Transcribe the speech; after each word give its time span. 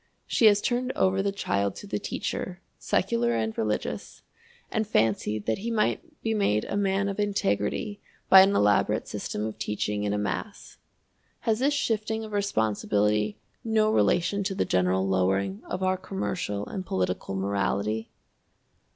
She 0.25 0.47
has 0.47 0.61
turned 0.61 0.91
over 0.95 1.21
the 1.21 1.31
child 1.31 1.75
to 1.75 1.85
the 1.85 1.99
teacher, 1.99 2.59
secular 2.79 3.35
and 3.35 3.55
religious, 3.55 4.23
and 4.71 4.87
fancied 4.87 5.45
that 5.45 5.59
he 5.59 5.69
might 5.69 6.23
be 6.23 6.33
made 6.33 6.65
a 6.65 6.75
man 6.75 7.07
of 7.07 7.19
integrity 7.19 8.01
by 8.27 8.41
an 8.41 8.55
elaborate 8.55 9.07
system 9.07 9.45
of 9.45 9.59
teaching 9.59 10.03
in 10.03 10.11
a 10.11 10.17
mass. 10.17 10.79
Has 11.41 11.59
this 11.59 11.75
shifting 11.75 12.23
of 12.23 12.31
responsibility 12.31 13.37
no 13.63 13.91
relation 13.91 14.43
to 14.45 14.55
the 14.55 14.65
general 14.65 15.07
lowering 15.07 15.61
of 15.65 15.83
our 15.83 15.97
commercial 15.97 16.65
and 16.65 16.83
political 16.83 17.35
morality? 17.35 18.09